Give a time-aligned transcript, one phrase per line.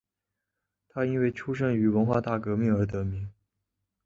[0.89, 3.29] 他因为出生于文化大革命而得名。